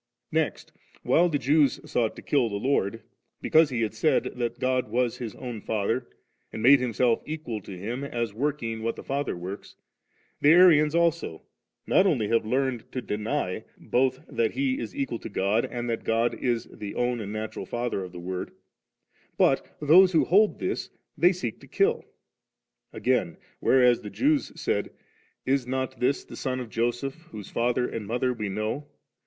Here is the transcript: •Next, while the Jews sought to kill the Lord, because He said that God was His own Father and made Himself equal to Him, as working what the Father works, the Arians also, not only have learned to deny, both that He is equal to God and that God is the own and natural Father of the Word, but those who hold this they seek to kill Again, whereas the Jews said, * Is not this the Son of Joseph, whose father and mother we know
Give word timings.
•Next, 0.31 0.71
while 1.03 1.29
the 1.29 1.37
Jews 1.37 1.79
sought 1.87 2.15
to 2.15 2.23
kill 2.23 2.49
the 2.49 2.55
Lord, 2.55 3.03
because 3.39 3.69
He 3.69 3.87
said 3.91 4.23
that 4.35 4.57
God 4.57 4.89
was 4.89 5.19
His 5.19 5.35
own 5.35 5.61
Father 5.61 6.07
and 6.51 6.63
made 6.63 6.79
Himself 6.79 7.21
equal 7.23 7.61
to 7.61 7.77
Him, 7.77 8.03
as 8.03 8.33
working 8.33 8.81
what 8.81 8.95
the 8.95 9.03
Father 9.03 9.37
works, 9.37 9.75
the 10.41 10.49
Arians 10.53 10.95
also, 10.95 11.43
not 11.85 12.07
only 12.07 12.29
have 12.29 12.47
learned 12.47 12.91
to 12.93 13.01
deny, 13.03 13.63
both 13.77 14.25
that 14.27 14.53
He 14.53 14.79
is 14.79 14.95
equal 14.95 15.19
to 15.19 15.29
God 15.29 15.65
and 15.65 15.87
that 15.87 16.03
God 16.03 16.33
is 16.33 16.65
the 16.73 16.95
own 16.95 17.19
and 17.21 17.31
natural 17.31 17.67
Father 17.67 18.03
of 18.03 18.11
the 18.11 18.19
Word, 18.19 18.49
but 19.37 19.77
those 19.79 20.13
who 20.13 20.25
hold 20.25 20.57
this 20.57 20.89
they 21.15 21.31
seek 21.31 21.59
to 21.59 21.67
kill 21.67 22.03
Again, 22.91 23.37
whereas 23.59 24.01
the 24.01 24.09
Jews 24.09 24.51
said, 24.59 24.89
* 25.21 25.45
Is 25.55 25.67
not 25.67 25.99
this 25.99 26.23
the 26.23 26.35
Son 26.35 26.59
of 26.59 26.71
Joseph, 26.71 27.13
whose 27.29 27.51
father 27.51 27.87
and 27.87 28.07
mother 28.07 28.33
we 28.33 28.49
know 28.49 28.87